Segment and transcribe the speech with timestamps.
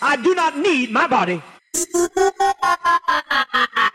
[0.00, 1.42] I do not need my body.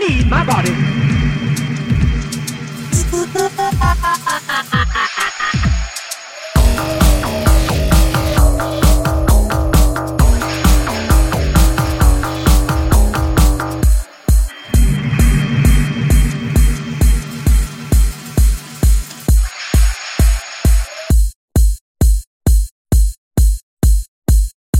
[0.00, 0.70] need my body.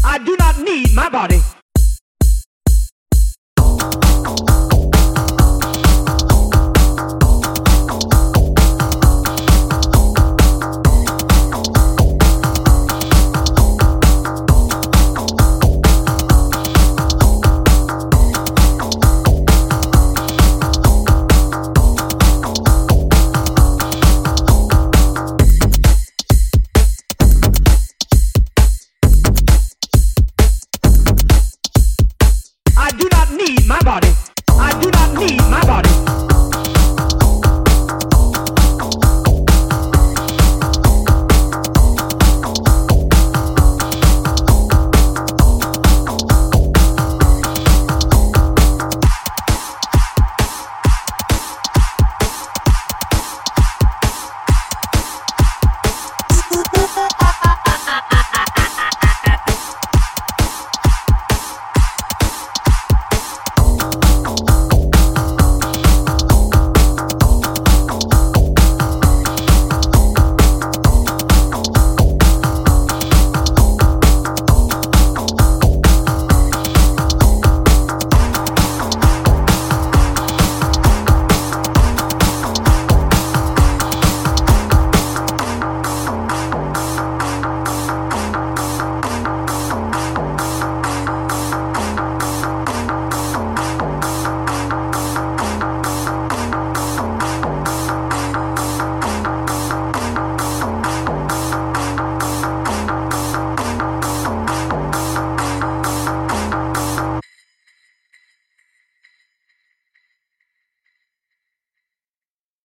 [0.03, 1.60] I do not need my body.